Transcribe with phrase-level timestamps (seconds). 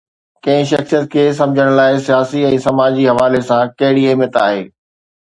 [0.45, 4.63] ڪنهن شخصيت کي سمجهڻ لاءِ سياسي ۽ سماجي حوالي سان ڪهڙي اهميت آهي؟